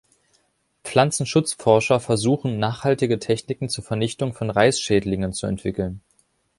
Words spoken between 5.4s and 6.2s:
entwickeln.